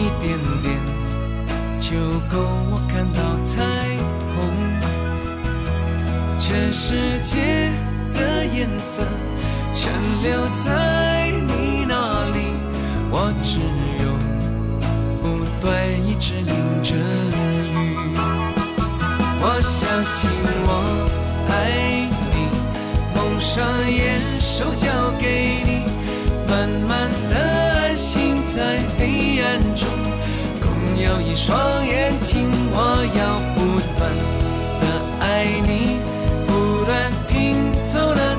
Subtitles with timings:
[0.00, 0.72] 一点点
[1.78, 1.90] 就
[2.34, 3.52] 够我看到彩
[4.34, 4.38] 虹。
[6.38, 7.70] 全世界
[8.14, 9.04] 的颜色
[9.74, 12.38] 全留在你那里，
[13.10, 13.60] 我只
[14.02, 14.04] 有
[15.20, 15.68] 不断
[16.06, 16.48] 一直淋
[16.82, 18.16] 着雨。
[19.42, 20.30] 我相信
[20.64, 20.70] 我
[21.50, 21.52] 爱
[22.32, 22.34] 你，
[23.14, 24.88] 蒙上眼，手交
[25.20, 25.84] 给你，
[26.48, 26.90] 慢慢
[27.28, 27.34] 的
[31.02, 32.78] 有一双眼睛，我
[33.16, 34.00] 要不断
[34.80, 34.84] 的
[35.18, 35.96] 爱你，
[36.46, 38.29] 不断拼凑了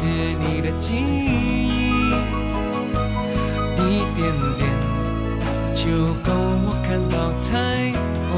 [0.00, 2.12] 那些你的记忆，
[3.80, 4.62] 一点点
[5.74, 6.30] 就够
[6.62, 7.48] 我看到彩
[8.30, 8.32] 虹。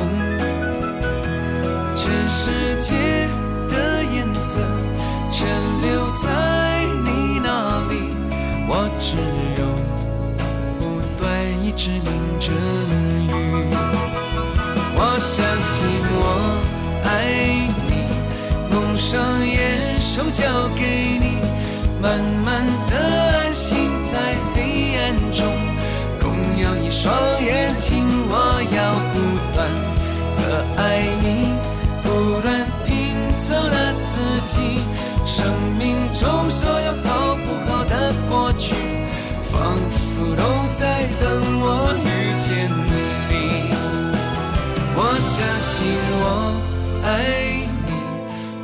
[1.95, 2.51] 全世
[2.81, 3.29] 界
[3.69, 4.63] 的颜色
[5.31, 5.47] 全
[5.83, 6.27] 留在
[7.05, 7.49] 你那
[7.91, 7.93] 里，
[8.67, 9.17] 我只
[9.61, 9.63] 有
[10.79, 10.83] 不
[11.19, 11.23] 断
[11.63, 12.01] 一直淋
[12.41, 12.51] 着
[12.89, 13.29] 雨。
[14.97, 15.77] 我相信
[16.17, 16.25] 我
[17.05, 17.09] 爱
[17.87, 17.91] 你。
[18.73, 21.40] 蒙上眼，手交给你，
[22.01, 24.19] 慢慢的安心在
[24.55, 25.45] 黑暗中。
[26.21, 28.35] 共有一双眼睛，我
[28.77, 28.79] 要
[29.13, 29.17] 不
[29.55, 29.59] 断
[30.37, 30.41] 的
[30.77, 30.81] 爱
[31.23, 31.55] 你，
[32.03, 32.91] 不断拼
[33.39, 34.81] 凑了自己
[35.27, 35.47] 生
[35.79, 38.75] 命中所有好不好的过去，
[39.51, 42.69] 仿佛都在等我遇见
[43.29, 43.33] 你。
[44.97, 45.71] 我相信
[46.21, 46.25] 我
[47.05, 47.09] 爱
[47.87, 47.89] 你。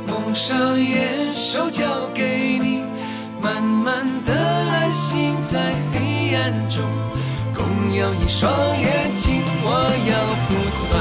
[0.07, 2.76] 蒙上眼，手交给你，
[3.47, 5.57] 满满的爱心在
[5.93, 6.83] 黑暗中。
[7.55, 7.63] 共
[7.95, 9.65] 有一双眼睛，我
[10.11, 10.13] 要
[10.47, 10.49] 不
[10.89, 10.93] 断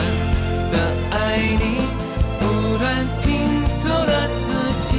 [0.70, 0.74] 的
[1.10, 1.16] 爱
[1.60, 1.64] 你，
[2.38, 2.42] 不
[2.78, 2.84] 断
[3.24, 3.26] 拼
[3.74, 4.46] 凑了自
[4.86, 4.90] 己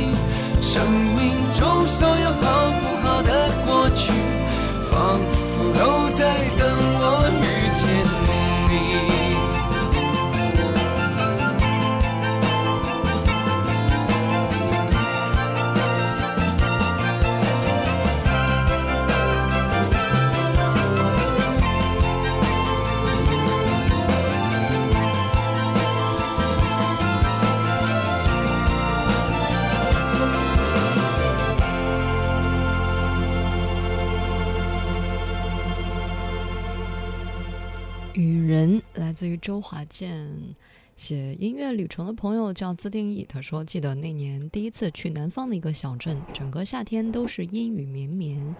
[0.61, 0.73] 生
[1.15, 1.19] 命
[1.57, 2.43] 中所有好
[2.81, 3.31] 不好的
[3.65, 4.11] 过去，
[4.91, 5.81] 仿佛都
[6.17, 6.19] 在
[6.59, 6.61] 等
[38.57, 40.27] 人来自于周华健
[40.95, 48.55] 写音乐旅程的朋友叫自定义，他说：“记得那年第一次去南方的一个小镇，整个夏天都是阴雨绵绵。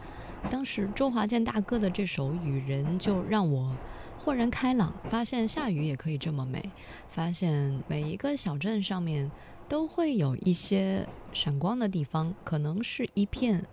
[0.51, 3.75] 当时周华健大哥的这首《雨人》就让我
[4.19, 6.69] 豁然开朗，发现下雨也可以这么美，
[7.09, 9.31] 发现每一个小镇上面
[9.67, 13.65] 都会有一些闪光的地方，可能是一片。”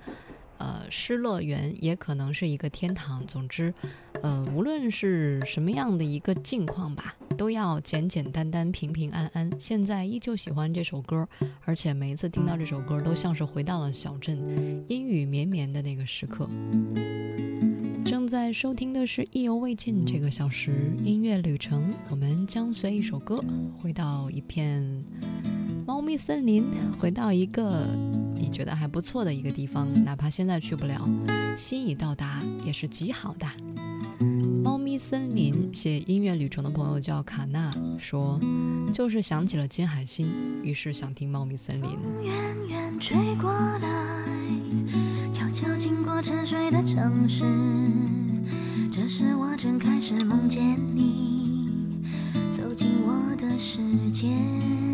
[0.56, 3.26] 呃，失乐园也可能是一个天堂。
[3.26, 3.74] 总之，
[4.24, 9.50] 呃无论是什么样的一个境况吧都要简简单单平平安安。
[9.58, 11.28] 现在依旧喜欢这首歌
[11.66, 16.48] 而且每一次听到这首歌都像是回到了小镇阴雨绵绵的那个时刻。
[18.02, 23.44] 正在收听的是意犹未尽这个小时音乐旅程我们将随一首歌
[23.82, 25.04] 回到一片
[25.86, 26.64] 猫咪森林
[26.98, 27.94] 回到一个
[28.36, 31.06] 你觉得还不错的一个地方哪怕现在去不了
[31.58, 33.46] 心已到达也是极好的。
[34.62, 38.38] 猫咪森林写音乐旅程的朋友叫卡娜说
[38.93, 40.28] 就是想起了金海心
[40.62, 41.90] 于是想听猫咪森林。
[42.22, 42.34] 远
[42.69, 44.25] 远吹过来
[45.32, 47.43] 悄悄经过沉睡的城市
[48.93, 49.02] 这
[49.37, 52.02] 我正开始梦见你
[52.52, 54.94] 走进我的世界。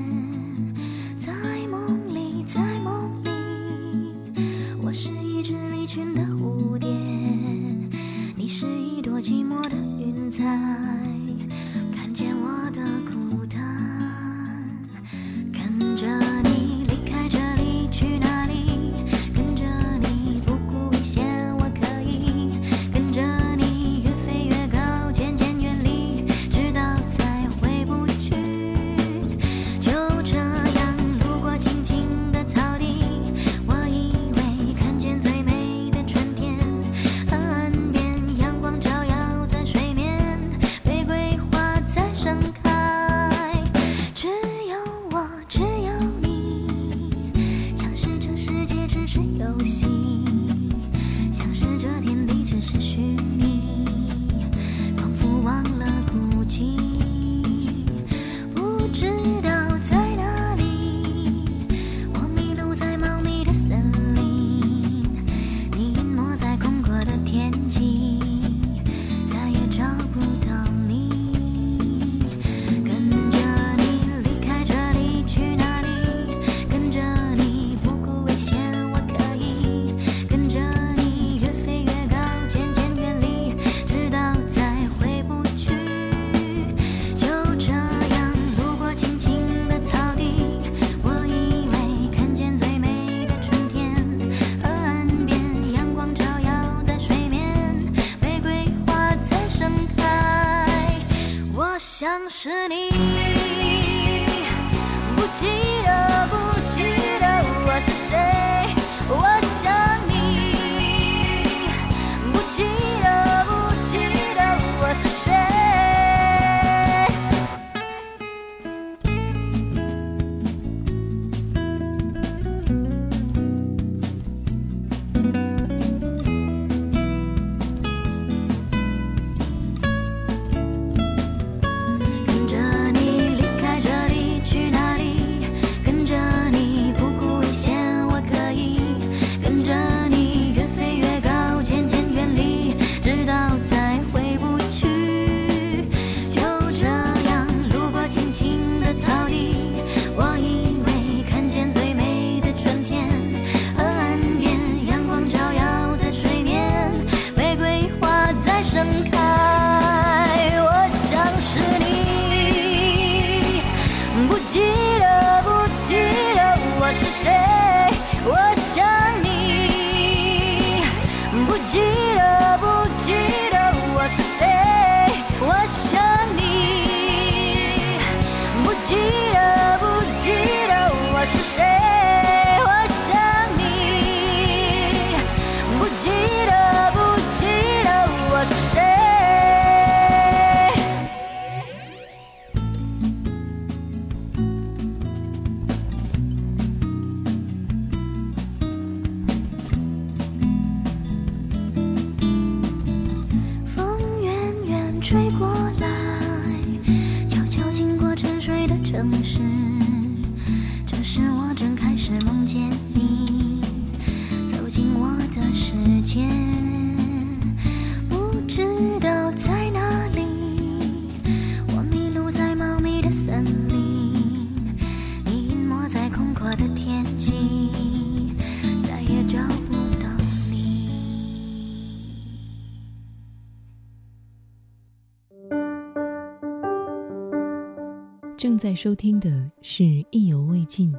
[238.71, 240.95] 在收听的是意犹未尽。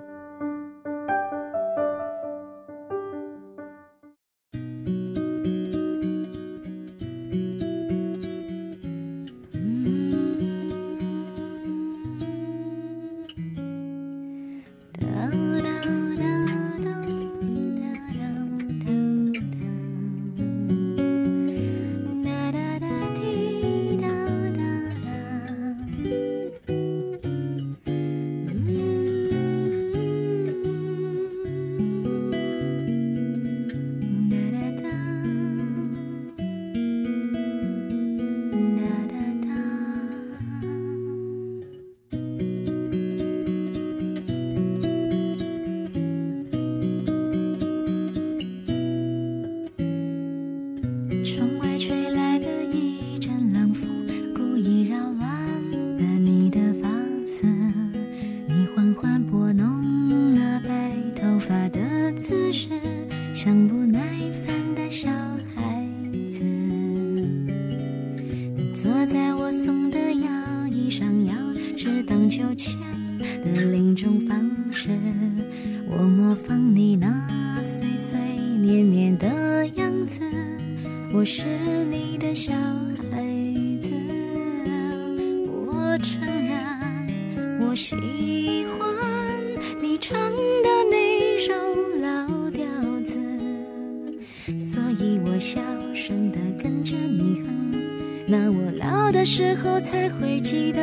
[98.32, 100.82] 那我老的时候才会记得，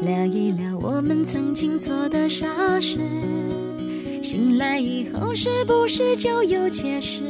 [0.00, 2.46] 聊一聊我们曾经做的傻
[2.78, 3.00] 事。
[4.22, 7.24] 醒来以后是不是就有解释？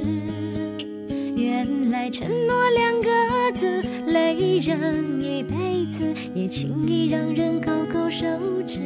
[1.34, 8.26] 原来承诺两个字累人一辈子，也轻易让人勾勾手
[8.66, 8.82] 指。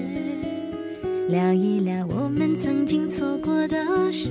[1.28, 3.76] 聊一聊我们曾经错过的
[4.12, 4.30] 事，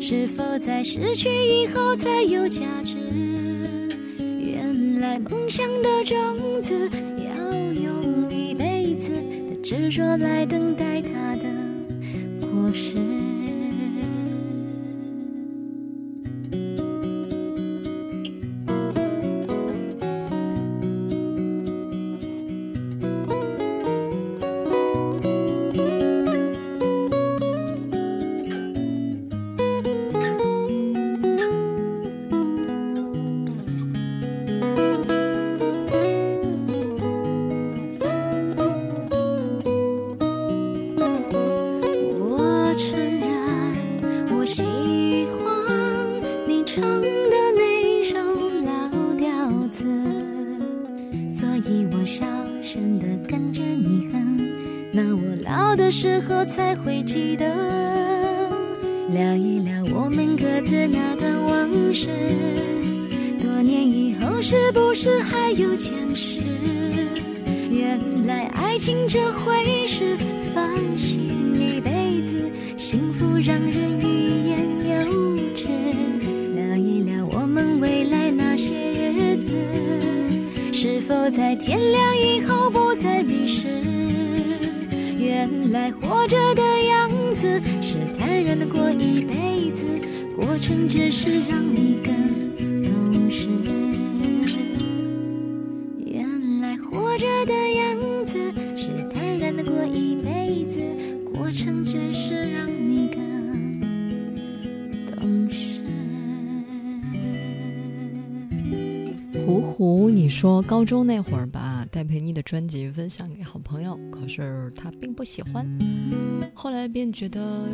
[0.00, 2.96] 是否在失去以后才有价值？
[5.44, 9.10] 梦想的种子要用一辈子
[9.46, 11.63] 的执着来等待它的
[73.44, 74.58] 让人欲言
[74.88, 75.66] 又止。
[76.54, 79.52] 聊一聊我们未来那些日子，
[80.72, 83.68] 是否在天亮以后不再迷失？
[85.18, 89.84] 原来活着的样子是坦然的过一辈子，
[90.34, 91.62] 过程只是让
[110.66, 115.68] 高中那会儿把戴佩妮的专辑分享给好朋友，可是他并不喜欢。
[116.54, 117.68] 后来便觉得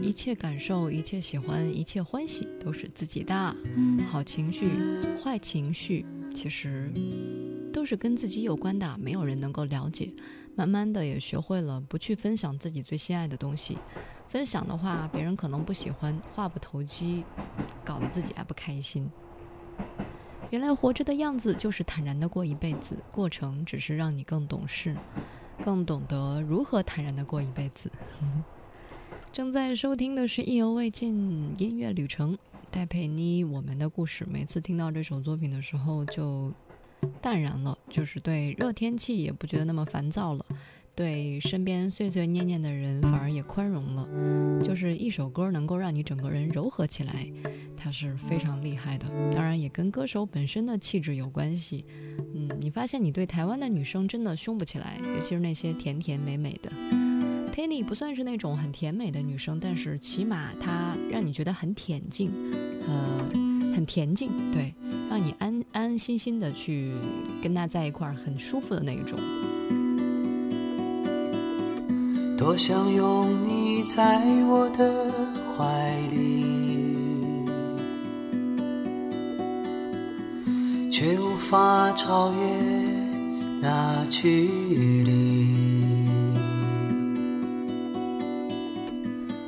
[0.00, 3.54] 一切感受、一切喜欢、一切欢喜都是自己的。
[4.10, 4.70] 好情绪、
[5.22, 6.90] 坏情绪，其实
[7.74, 10.10] 都是跟自己有关的，没有人能够了解。
[10.56, 13.76] 慢慢的也学会了不去分享自己最心爱的东西，
[14.28, 17.22] 分享的话别人可能不喜欢，话不投机，
[17.84, 19.10] 搞得自己还不开心。
[20.50, 24.96] 原来活着的样子就是坦然的过一辈子，过程只是让你更懂事，
[25.64, 27.90] 更懂得如何坦然的过一辈子。
[29.32, 32.34] 正在收听的是《意犹未尽音乐旅程》，
[32.68, 34.24] 戴佩妮《我们的故事》。
[34.28, 36.52] 每次听到这首作品的时候，就
[37.22, 40.44] 淡然了，就是对热天气也不觉得那么烦躁了，
[41.00, 44.06] 对身边碎碎念念的人反而也宽容了。
[44.62, 47.26] 就是一首歌能够让你整个人柔和起来，
[47.74, 49.06] 它是非常厉害的。
[49.34, 51.86] 当然也跟歌手本身的气质有关系。
[52.34, 56.70] 嗯，你发现你对台湾的女生真的凶不起来，尤其是那些甜甜美美的。
[57.50, 62.30] Penny 不算是那种很甜美的女生，但是起码她让你觉得很恬静，
[62.86, 63.30] 呃，
[63.74, 64.74] 很恬静，对，
[65.08, 66.92] 让你安安安心心的去
[67.42, 69.18] 跟她在一块儿，很舒服的那一种。
[72.40, 74.18] 多想拥你在
[74.48, 75.12] 我的
[75.54, 77.44] 怀里，
[80.90, 82.38] 却无法超越
[83.60, 84.48] 那距
[85.02, 85.48] 离。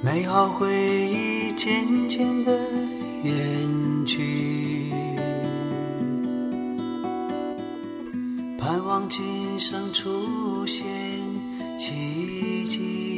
[0.02, 1.72] 美好回忆渐
[2.10, 2.52] 渐的
[3.24, 3.34] 远
[4.04, 4.92] 去，
[8.58, 10.86] 盼望今生出现
[12.42, 13.11] 一起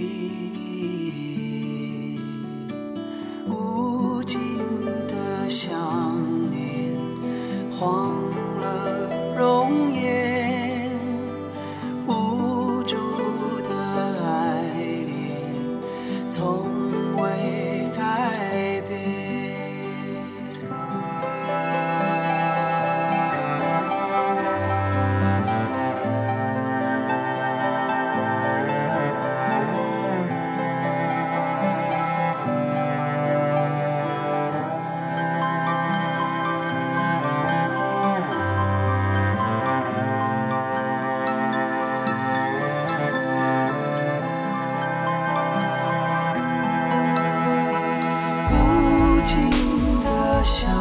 [50.44, 50.73] 想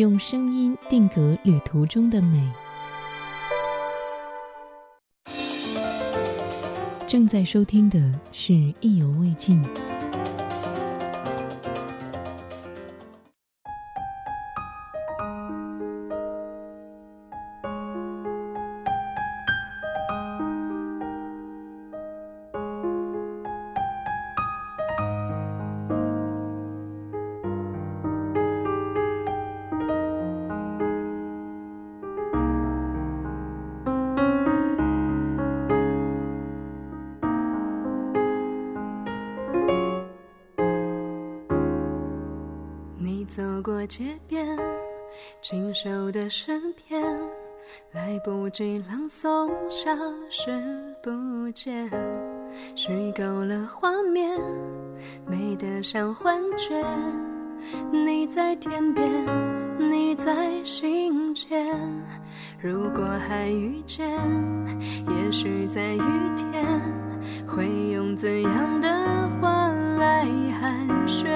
[0.00, 2.50] 用声音定格旅途中的美。
[7.06, 8.00] 正在收听的
[8.32, 9.62] 是《意犹未尽》。
[46.30, 47.02] 诗篇，
[47.90, 49.90] 来不及朗诵，消
[50.30, 50.48] 失
[51.02, 51.10] 不
[51.50, 51.90] 见，
[52.76, 54.38] 虚构了画面，
[55.26, 56.80] 美得像幻觉。
[57.90, 59.10] 你在天边，
[59.76, 61.76] 你在心间，
[62.60, 64.08] 如果还遇见，
[65.08, 66.00] 也许在雨
[66.36, 66.64] 天，
[67.44, 68.88] 会用怎样的
[69.40, 69.66] 话
[69.98, 70.24] 来
[70.60, 71.26] 寒暄？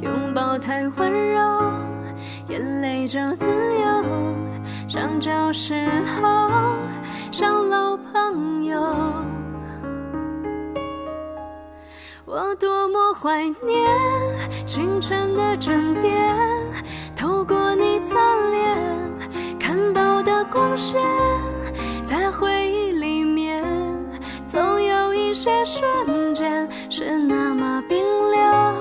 [0.00, 1.40] 拥抱太温柔，
[2.52, 4.04] 眼泪就自由。
[4.86, 5.88] 相交时
[6.20, 6.76] 候，
[7.30, 8.78] 像老朋友。
[12.26, 16.36] 我多么怀念清晨的枕边，
[17.16, 18.14] 透过你侧
[18.50, 21.00] 脸看到的光线，
[22.04, 23.64] 在回忆里面，
[24.46, 28.74] 总有一些瞬间是那么冰凉。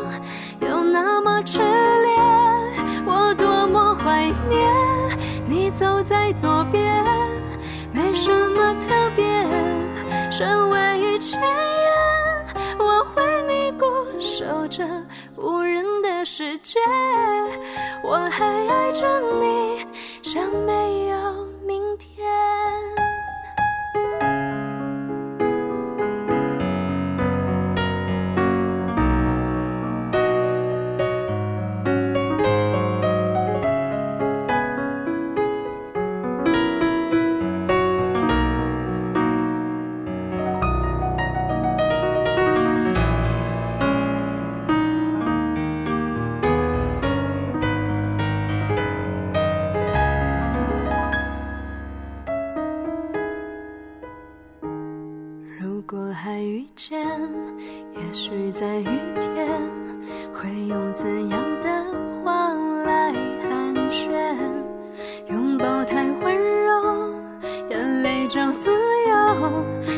[0.59, 1.59] 又那么炽
[6.41, 6.83] 左边，
[7.93, 9.23] 没什么特别，
[10.31, 11.47] 身为一千言，
[12.79, 13.85] 我为你固
[14.19, 14.83] 守着
[15.37, 16.79] 无人的世界，
[18.03, 19.85] 我还爱着你，
[20.23, 21.00] 像没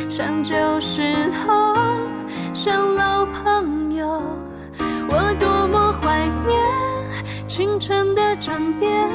[0.10, 1.02] 像旧时
[1.46, 1.76] 候，
[2.54, 4.22] 像老朋友。
[5.08, 9.10] 我多么怀念清晨的枕边，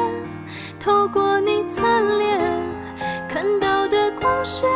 [0.78, 1.82] 透过你侧
[2.18, 2.40] 脸
[3.28, 4.68] 看到的光线，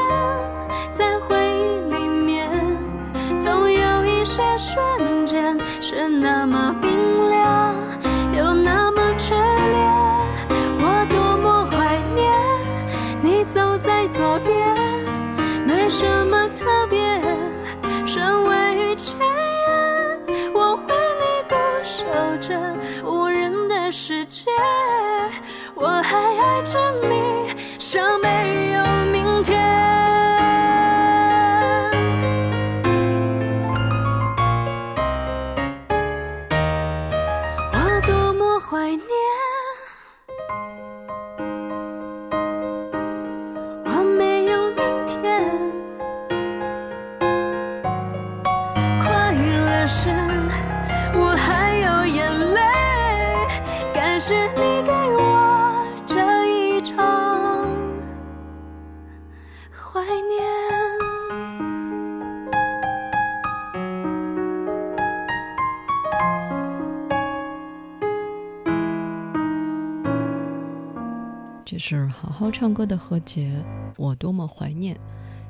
[71.85, 73.61] 是好好唱歌的何洁，
[73.97, 74.97] 我多么怀念。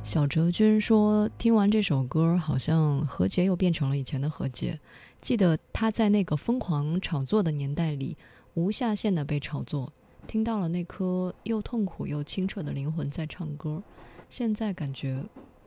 [0.02, 4.80] 小哲君说，听完这首歌，好像何洁又变成了以前的何洁。
[5.20, 8.16] 记得她在那个疯狂炒作的年代里，
[8.54, 9.92] 无下限的被炒作，
[10.26, 13.82] 听到了那颗又痛苦又清澈的灵魂在唱歌。
[14.30, 15.22] 现在感觉，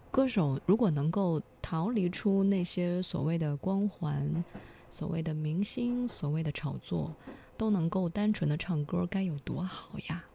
[0.10, 4.44] 歌手如果能够逃离出那些所谓的光环、
[4.90, 7.14] 所谓的明星、所谓的炒作，
[7.56, 10.26] 都能够单纯的唱歌，该有多好呀！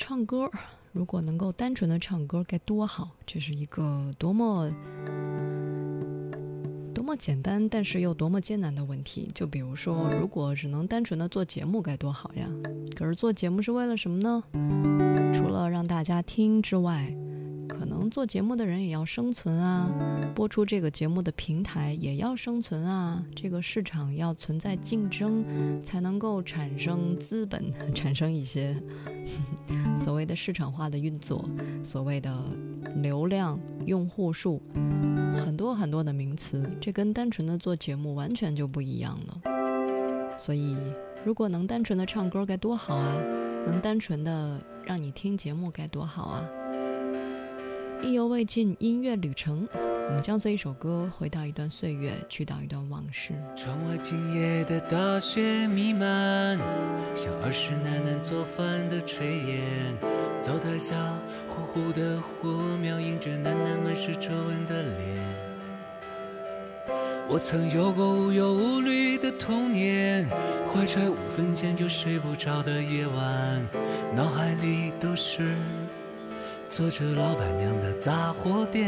[0.00, 0.48] 唱歌，
[0.92, 3.10] 如果能够单纯的唱歌该多好！
[3.26, 4.70] 这是一个多么
[6.94, 9.28] 多么简单，但是又多么艰难的问题。
[9.34, 12.48] 就比如说，如果只能单纯的做节目该多好呀！
[12.94, 14.40] 可是做节目是为了什么呢？
[15.34, 17.12] 除了让大家听之外，
[17.78, 19.88] 可能做节目的人也要生存啊，
[20.34, 25.44] 播出这个节目的平台也要生存啊，这个市场要存在竞争，
[25.80, 28.76] 才能够产生资本， 产生一些
[29.96, 31.48] 所谓的市场化的运作，
[31.84, 32.36] 所谓的
[32.96, 34.60] 流量、用户数，
[35.36, 39.40] 很多很多的名词，这跟单纯的做节目完全就不一样了。
[40.36, 40.76] 所以，
[41.24, 43.14] 如果能单纯的唱歌该多好啊！
[43.66, 46.48] 能单纯的让你听节目该多好啊！
[48.02, 53.32] 意犹未尽，音乐旅程，我们将随一首歌回到一段岁月，去到一段往事。
[53.56, 56.56] 窗外今夜的大雪弥漫，
[57.16, 59.62] 像儿时奶奶做饭的炊烟。
[60.38, 60.94] 灶台下
[61.48, 62.48] 呼呼的火
[62.80, 65.48] 苗，映着奶奶满是皱纹的脸。
[67.28, 70.26] 我曾有过无忧无虑的童年，
[70.72, 73.68] 怀揣五分钱就睡不着的夜晚，
[74.14, 75.56] 脑海里都是
[76.68, 78.86] 坐着老板娘的杂货店。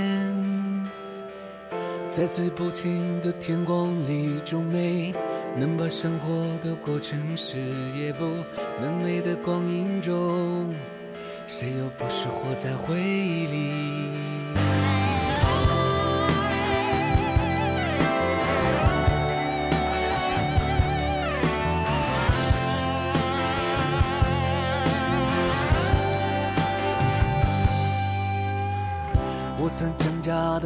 [2.11, 5.13] 在最不清的天光里，终没
[5.57, 7.57] 能把生活的过程是
[7.97, 8.25] 也不
[8.81, 10.75] 能美的光阴中，
[11.47, 14.50] 谁又不是活在回忆里？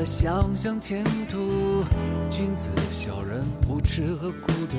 [0.05, 1.83] 想象前途，
[2.29, 4.77] 君子小人无耻和孤独，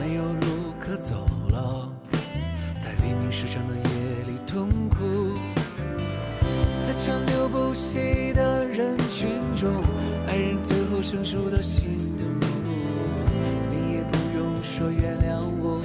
[0.00, 1.88] 没有路可走了，
[2.76, 5.38] 在黎明时长的夜里痛苦，
[6.84, 9.70] 在川流不息的人群中，
[10.26, 11.84] 爱人最后生疏到心
[12.18, 12.70] 的目录，
[13.70, 15.80] 你也不用说原谅我，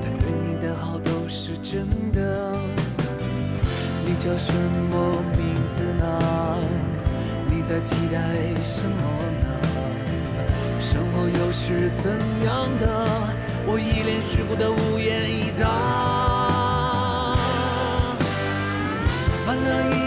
[0.00, 2.58] 但对你的好都是真的。
[4.06, 4.52] 你叫什
[4.90, 6.85] 么名字呢？
[7.68, 8.20] 在期待
[8.62, 8.96] 什么
[9.40, 9.46] 呢？
[10.80, 12.12] 生活又是怎
[12.44, 12.86] 样的？
[13.66, 15.66] 我一脸世故的无言以答。
[19.48, 20.05] 完了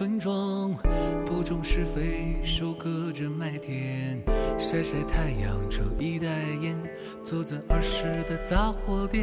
[0.00, 0.72] 村庄
[1.26, 4.18] 播种施肥，收割着麦田，
[4.58, 6.26] 晒晒太阳抽一袋
[6.62, 6.74] 烟，
[7.22, 9.22] 坐在儿时的杂货店，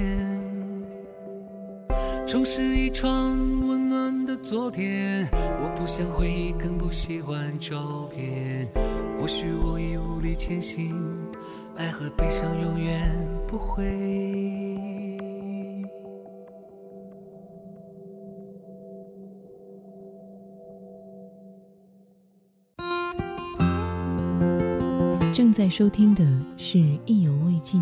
[2.28, 5.28] 重拾一窗温暖的昨天。
[5.34, 8.70] 我不想回忆，更不喜欢照片。
[9.20, 10.96] 或许我已无力前行，
[11.76, 14.27] 爱和悲伤永远不会。
[25.38, 26.26] 正在收听的
[26.58, 27.80] 是意犹未尽。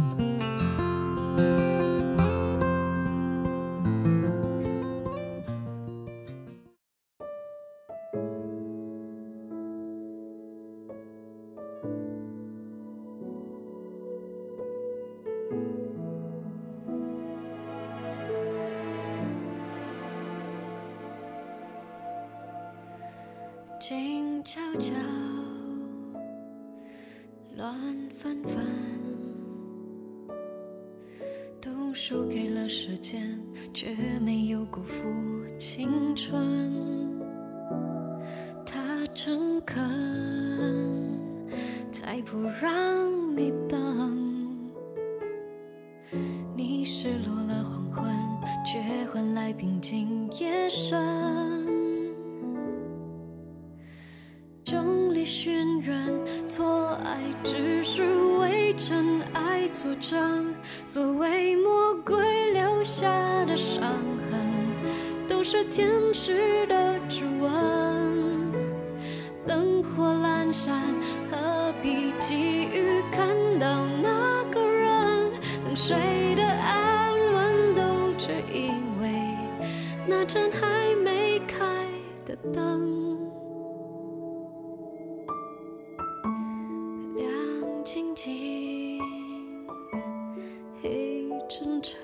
[91.48, 91.96] 真诚。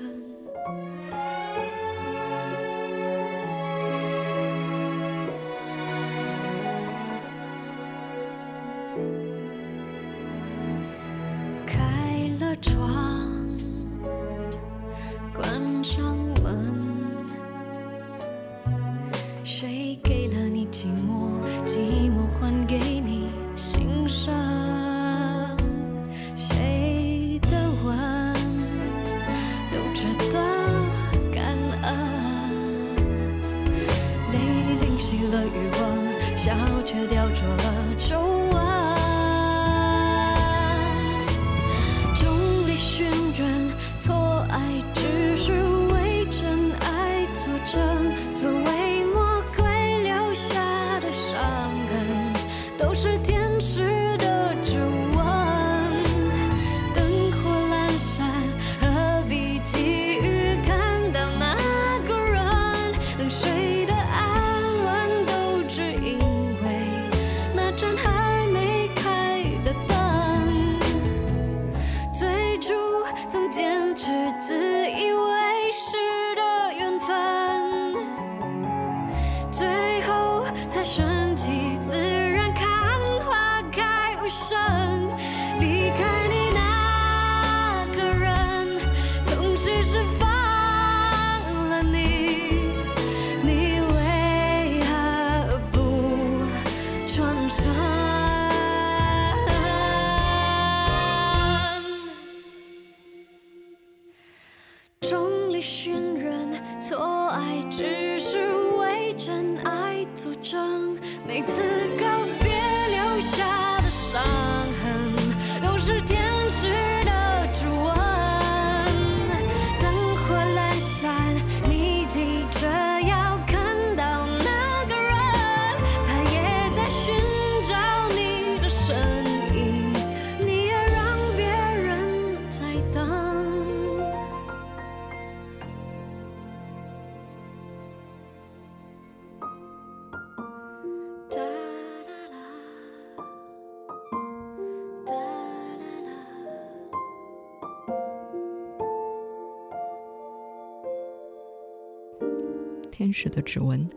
[153.21, 153.87] 天使的指纹。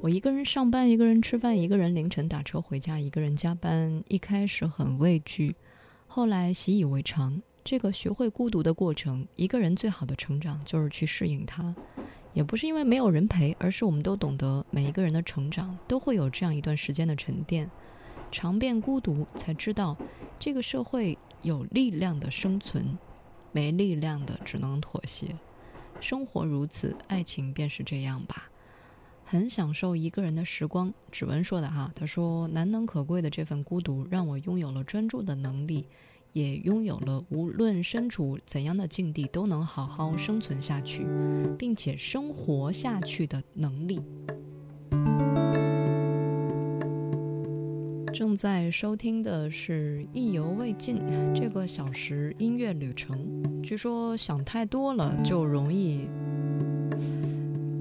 [0.00, 4.02] 我一个人上班，一个人吃饭，一个人凌晨打车回家，一个人加班。
[4.08, 5.54] 一开始很畏惧，
[6.08, 7.40] 后来习以为常。
[7.62, 11.72] 这个学会孤独的过程，一个人最好的成长就是去适应它。
[12.32, 17.70] 也不是因为没有人陪，而是我们都懂得，每一个人的成长都会有这样一段时间的沉淀。
[18.32, 19.96] 尝遍孤独，才知道
[20.40, 22.98] 这个社会有力量的生存，
[23.52, 25.36] 没力量的只能妥协。
[26.00, 28.50] 生活如此，爱情便是这样吧。
[29.24, 30.92] 很享受一个人的时光。
[31.10, 35.86] 指纹说的哈，他说难能可贵的这份孤独，让我拥有了专注的能力，
[36.32, 41.06] 也拥有了无论身处怎样的境地都能好好生存下去，
[41.58, 44.02] 并且生活下去的能力。
[48.14, 50.98] 正在收听的是《意犹未尽》
[51.34, 53.18] 这个小时音乐旅程。
[53.60, 56.08] 据说想太多了就容易，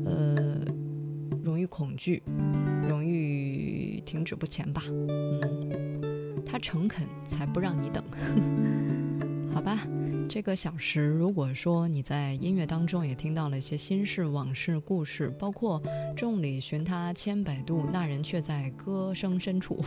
[0.06, 0.66] 呃，
[1.44, 2.24] 容易恐惧，
[2.90, 4.82] 容易停止不前吧。
[4.88, 8.04] 嗯，他诚恳才不让你等。
[9.54, 9.88] 好吧，
[10.28, 15.80] 这个小时，如果说你在音乐当中也听到了一些心事、往事、故事，包括
[16.18, 19.80] “众里寻他千百度，那人却在歌声深处”，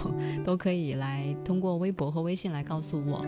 [0.47, 3.19] 都可以来通过微博和微信来告诉我。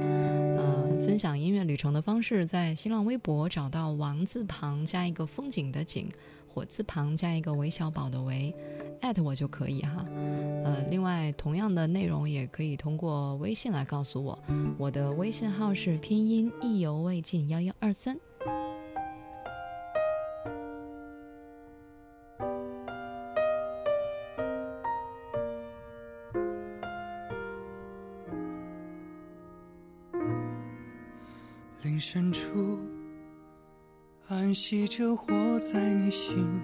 [0.57, 6.09] 呃，分享音乐旅程的方式，在新浪微博找到王字旁加一个风景的景，
[6.47, 8.55] 火字旁加一个韦小宝的韦，
[9.01, 10.05] 艾特我就可以哈。
[10.65, 14.39] 呃，另外同样的内容也可以通过微信来告诉我，
[14.77, 18.19] 我的微信号是拼音意犹未尽幺幺二三。
[31.83, 32.79] 林深处，
[34.29, 36.61] 安息着活在你心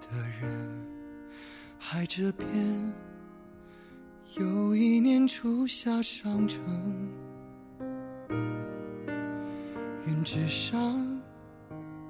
[0.00, 0.89] 的人。
[1.82, 2.46] 海这边，
[4.36, 6.62] 有一年初夏上城。
[10.06, 11.20] 云之上，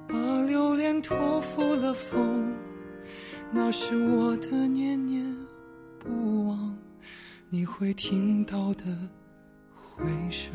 [0.08, 2.52] 把留恋托付了风。
[3.52, 5.24] 那是我的念念
[6.00, 6.76] 不忘，
[7.48, 8.84] 你会听到的
[9.72, 10.52] 回声。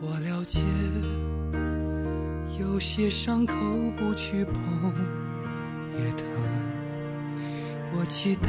[0.00, 0.60] 我了解，
[2.58, 3.54] 有些伤口
[3.98, 4.94] 不去碰
[6.00, 6.24] 也疼。
[7.92, 8.48] 我期待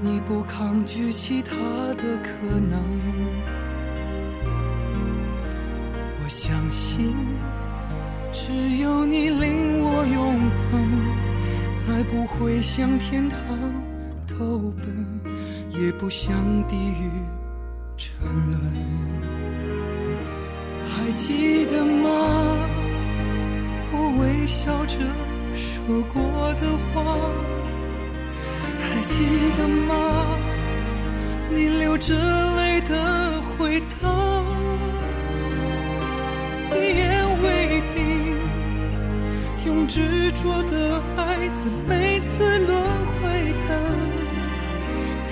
[0.00, 1.54] 你不抗拒其他
[1.94, 2.82] 的可能。
[6.22, 7.14] 我相信，
[8.32, 8.52] 只
[8.82, 10.40] 有你令我永
[10.70, 10.72] 恒，
[11.72, 13.38] 才不会向天堂
[14.26, 15.20] 投奔，
[15.70, 16.34] 也不向
[16.68, 17.10] 地狱
[17.96, 18.60] 沉沦。
[20.88, 22.08] 还记得吗？
[23.92, 24.98] 我微笑着
[25.56, 26.22] 说过
[26.54, 27.02] 的话，
[28.80, 29.14] 还记
[29.56, 29.94] 得吗？
[31.50, 32.12] 你流着
[32.56, 34.08] 泪的回答，
[36.74, 37.02] 一言
[37.42, 37.46] 为
[37.94, 37.96] 定，
[39.66, 42.70] 用执着的爱在每次轮
[43.16, 43.22] 回
[43.66, 43.68] 的，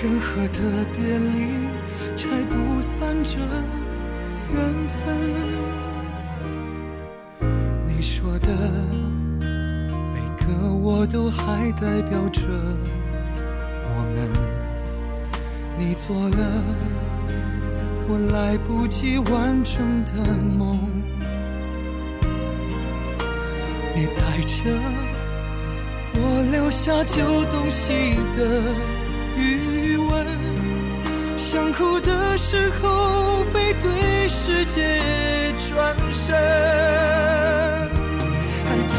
[0.01, 0.59] 任何的
[0.95, 1.33] 别离
[2.17, 3.37] 拆不散这。
[4.53, 4.57] 缘
[4.87, 5.03] 分，
[7.87, 8.47] 你说的
[10.45, 12.41] 个我都还代表着
[13.83, 14.17] 我们。
[15.77, 16.37] 你做了
[18.07, 20.11] 我来不及完成的
[20.57, 20.79] 梦，
[23.93, 24.55] 你带着
[26.13, 26.19] 我
[26.51, 28.39] 留下旧东西的
[29.37, 30.25] 余温。
[31.37, 35.01] 想哭的时候，背对世界
[35.57, 36.33] 转身。
[38.63, 38.97] 还记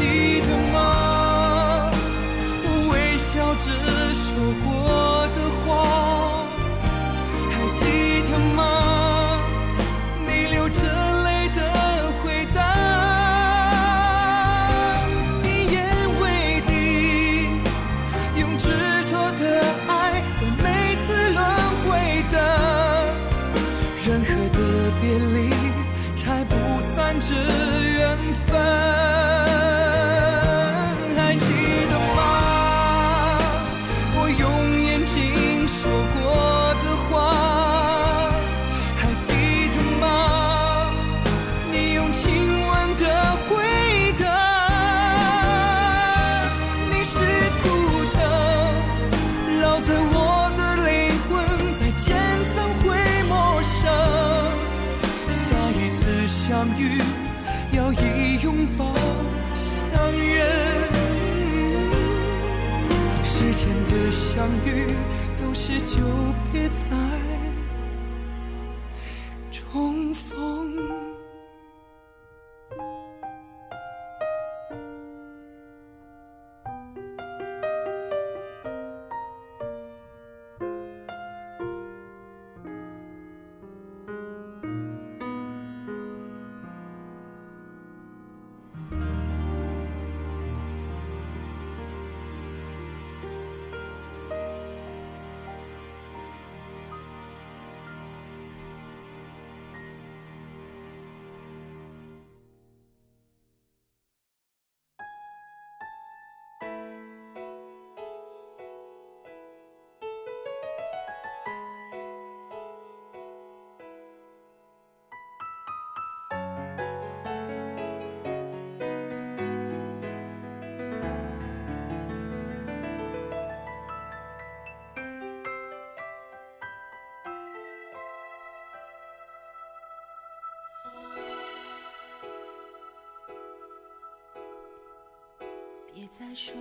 [136.07, 136.53] 别再说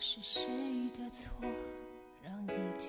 [0.00, 0.50] 是谁
[0.98, 1.48] 的错，
[2.24, 2.88] 让一切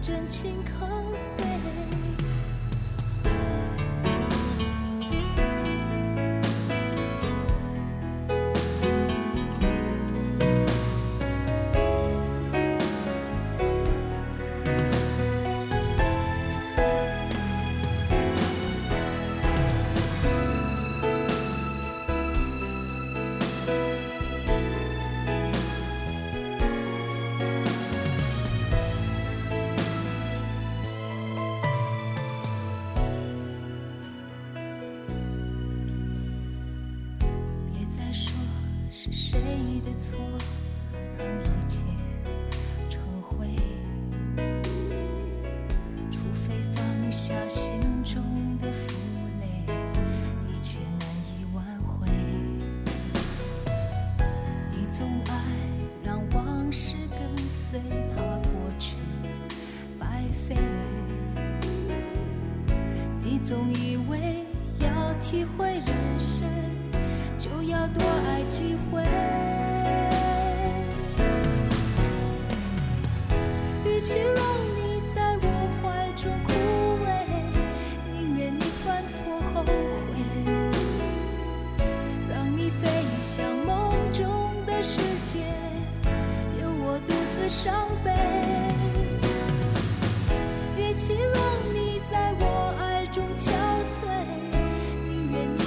[0.00, 1.05] 真情可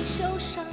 [0.09, 0.68] 受伤。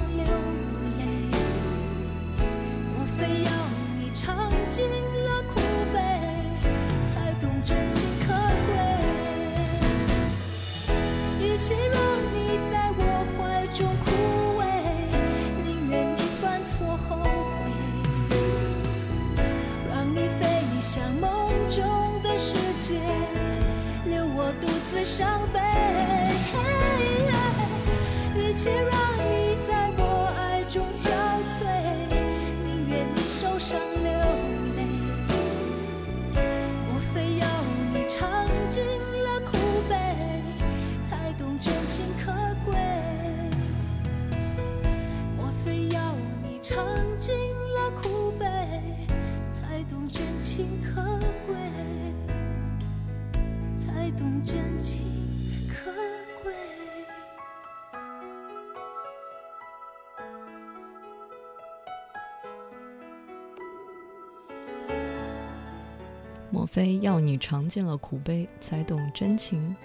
[66.77, 69.75] 非要你尝尽了苦悲，才懂真情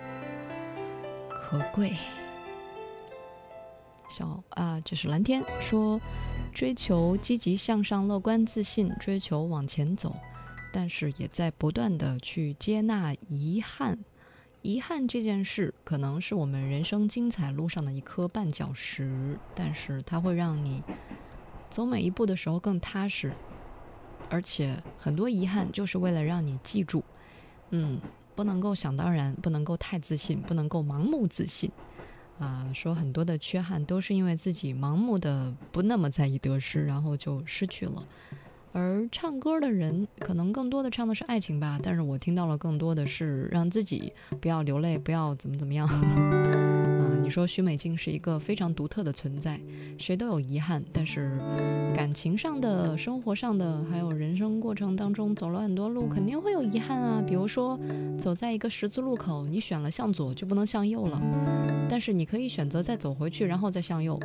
[1.30, 1.94] 可贵？
[4.10, 5.98] 小啊，这是蓝天说，
[6.52, 10.14] 追求积极向上、乐观自信，追求往前走，
[10.70, 13.98] 但是也在不断的去接纳遗憾。
[14.60, 20.82] 遗憾这件事，可能是我们人生精彩路上的一颗绊脚石，但是它会让你
[21.70, 23.32] 走每一步的时候更踏实。
[24.32, 27.04] 而且很多遗憾就是为了让你记住，
[27.68, 28.00] 嗯，
[28.34, 31.70] 不能够想当然，不能够太自信，不能够盲目自信。
[32.38, 38.02] 啊，说很多的缺憾都是因为自己盲目的不那么在意得失，然后就失去了。
[38.72, 46.71] 而唱歌的人可能更多的唱的是爱情吧，但是我听到了更多的是让自己不要流泪，不要怎么怎么样。
[47.32, 49.58] 说许美静是一个非常独特的存在，
[49.96, 51.40] 谁都有遗憾，但是
[51.96, 57.24] 感情上的、生活上的，还有人生过程当中走了很多路，肯定会有遗憾啊。
[57.26, 57.80] 比如说，
[58.20, 61.18] 走在一个十字路口，你选了向左就不能向右了，
[61.88, 64.20] 但是你可以选择再走回去，然后再向右。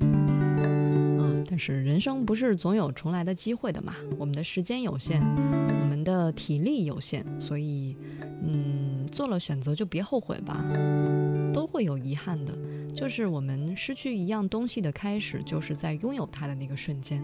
[0.00, 3.94] 嗯但是人生不是总有重来的机会的嘛？
[4.18, 7.94] 我们的时间有限，我们的体力有限，所以，
[8.42, 10.64] 嗯，做了选择就别后悔吧。
[11.52, 12.52] 都会有遗憾的，
[12.96, 17.22] 就是我们失去一样东西的开始，就是在拥有它的那个瞬间。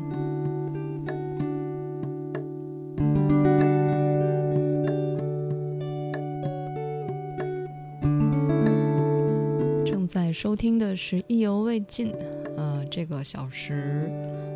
[9.87, 12.13] 正在收听的是《意犹未尽》。
[12.57, 14.11] 呃，这个小时，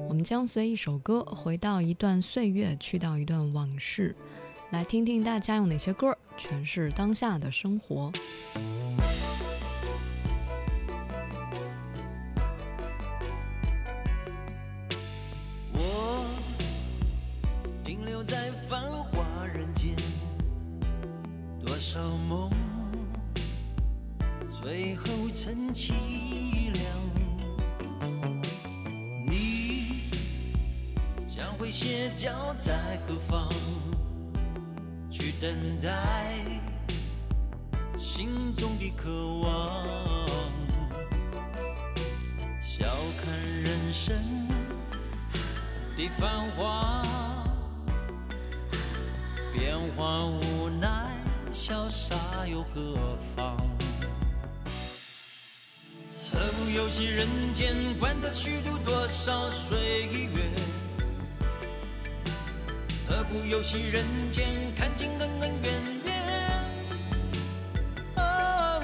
[0.09, 4.15] 我们将随一首歌回到一段岁月，去到一段往事，
[4.71, 8.11] 来听听大家用哪些歌诠释当下的生活。
[15.73, 16.27] 我
[17.85, 19.95] 停留在繁华人间，
[21.65, 22.51] 多少梦，
[24.51, 25.93] 最后成凄
[26.73, 26.85] 凉。
[29.29, 30.11] 你
[31.29, 33.49] 将会歇脚在何方？
[35.43, 36.45] 等待
[37.99, 40.25] 心中的渴望，
[42.63, 42.87] 笑
[43.21, 43.35] 看
[43.65, 44.17] 人生
[45.97, 47.03] 的繁华，
[49.53, 51.11] 变化无奈，
[51.51, 53.57] 潇洒又何妨？
[56.31, 60.72] 何不游戏人间，管他虚度多少岁月？
[63.33, 65.73] 何不游戏人间，看尽恩恩怨
[66.05, 66.13] 怨？
[68.17, 68.79] 哦，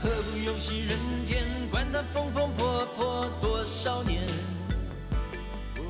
[0.00, 0.96] 何不游戏人
[1.26, 4.22] 间，管他风风破破多少年？
[5.78, 5.82] 哦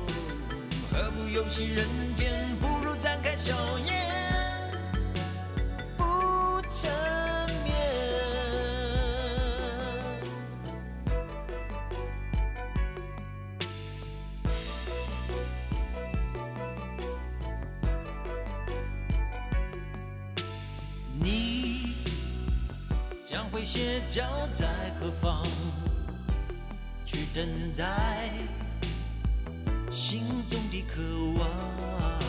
[0.91, 3.55] 何不游戏人间，不如展开笑
[3.85, 4.00] 颜，
[24.13, 24.67] 脚在
[24.99, 25.41] 何方？
[27.05, 27.47] 去等
[27.77, 28.33] 待
[29.89, 31.01] 心中的渴
[31.39, 32.19] 望，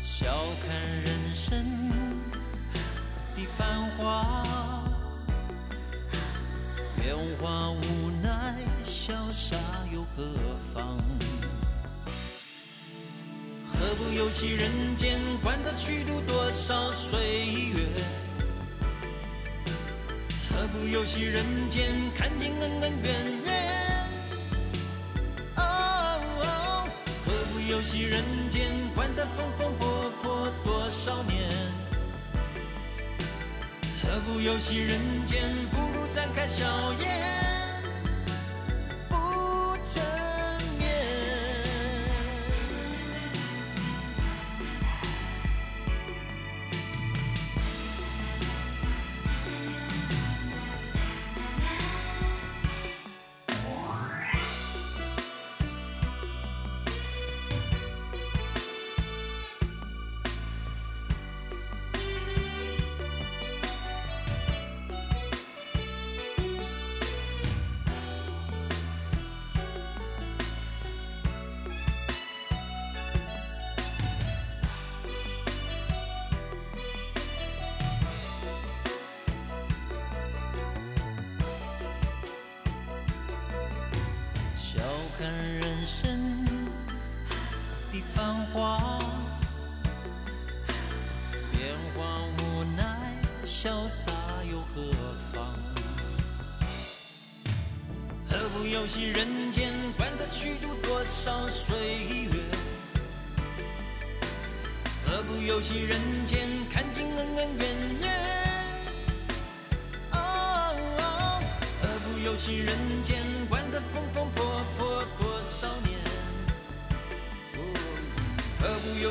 [0.00, 0.26] 笑
[0.64, 1.90] 看人生
[3.34, 4.44] 的繁华，
[6.94, 9.56] 变化无奈，潇洒
[9.92, 10.32] 又何
[10.72, 10.96] 妨？
[13.72, 16.92] 何不游戏人间，管他虚度多少
[20.78, 23.14] 不游戏人间，看尽恩恩怨
[23.44, 24.08] 怨？
[25.56, 26.84] 哦，
[27.26, 31.50] 何不游戏人间，管他风风波波多少年？
[34.00, 36.64] 何不游戏人间，不如展开笑
[37.00, 37.57] 颜，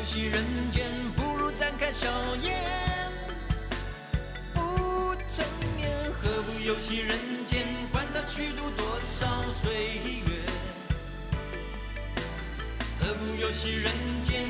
[0.07, 0.41] 游戏人
[0.71, 0.85] 间，
[1.17, 2.07] 不如展开笑
[2.41, 2.63] 颜，
[4.53, 5.45] 不成
[5.75, 5.89] 眠。
[6.21, 9.27] 何不游戏人间，管他虚度多少
[9.61, 10.45] 岁月？
[13.01, 13.91] 何不游戏人
[14.23, 14.45] 间，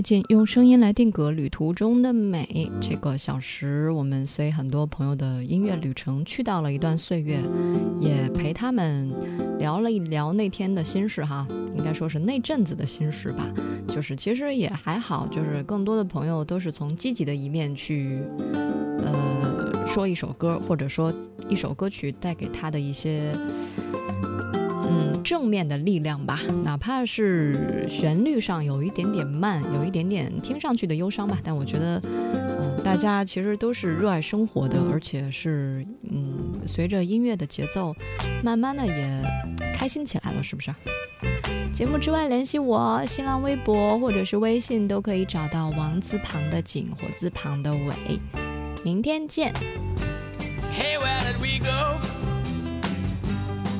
[0.00, 2.70] 意犹未尽，用声音来定格旅途中的美。
[2.80, 7.38] 这个小时，我们随很多朋友的音乐旅程去到了一段岁月，
[8.00, 9.12] 也陪他们
[9.58, 11.46] 聊了一聊那天的心事哈，
[11.76, 13.46] 应该说是那阵子的心事吧。
[13.88, 18.22] 就是其实也还好，就是更多的朋友都是从积极的一面去，
[19.04, 21.12] 呃，说一首歌，或者说
[21.48, 23.32] 一首歌曲带给他的一些。
[25.22, 37.94] 正面的力量吧，哪怕是旋律上有一点点慢，有一点点听上去的忧伤吧，但我觉得，嗯、大家其实都是热爱生活的，而且是嗯，随着音乐的节奏，
[38.42, 39.22] 慢慢的也
[39.74, 40.72] 开心起来了，是不是？
[41.72, 47.94] 节目之外联系我，新浪微博或者是微信都可以找到王字旁的景，火字旁的伟。
[48.84, 49.52] 明天见。
[50.72, 52.09] Hey, where did we go?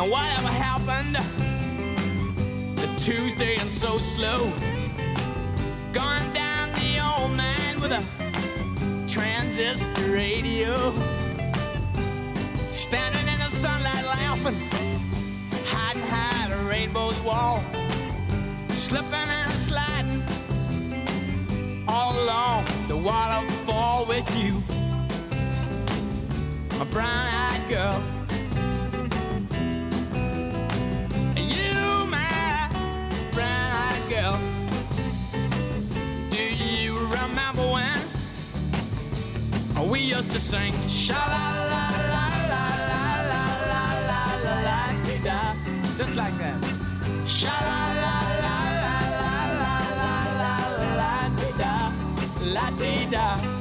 [0.00, 1.16] And whatever happened
[2.78, 4.50] to Tuesday and so slow?
[5.92, 8.02] Gone down the old man with a
[9.06, 10.74] transistor radio.
[12.54, 14.56] Standing in the sunlight laughing,
[15.66, 17.62] hiding behind a rainbow's wall.
[18.68, 20.22] Slipping and sliding
[21.86, 24.62] all along the waterfall with you,
[26.78, 28.19] my brown-eyed girl.
[40.20, 44.80] Used to sing sha la la la la la la la la la la
[45.24, 45.38] da,
[45.96, 46.60] just like that.
[47.26, 51.74] Sha la la la la la la la la la dee da,
[52.54, 53.59] la dee da.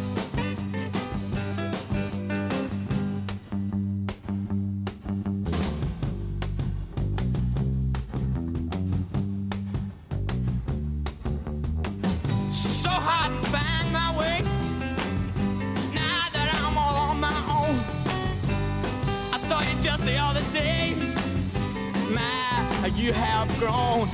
[23.09, 24.07] You have grown.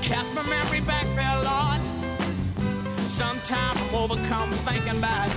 [0.00, 1.80] Cast my memory back there, Lord.
[2.98, 5.28] Sometimes I'm overcome thinking about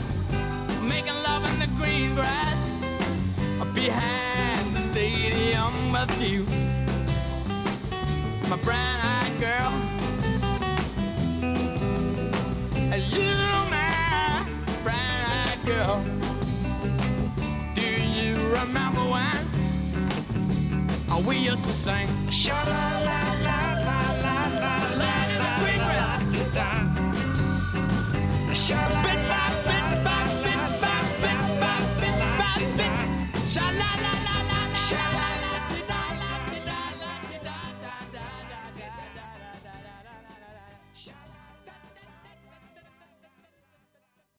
[0.84, 2.60] making love in the green grass
[3.74, 6.46] behind the stadium with you,
[8.52, 10.03] my brown-eyed girl.
[21.26, 22.08] we used to sing.
[22.30, 23.23] Sha la la.